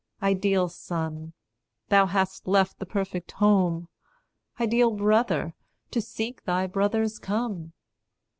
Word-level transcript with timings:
Ideal 0.23 0.67
son, 0.67 1.33
thou 1.89 2.07
hast 2.07 2.47
left 2.47 2.79
the 2.79 2.87
perfect 2.87 3.33
home, 3.33 3.87
Ideal 4.59 4.89
brother, 4.89 5.53
to 5.91 6.01
seek 6.01 6.43
thy 6.45 6.65
brothers 6.65 7.19
come! 7.19 7.73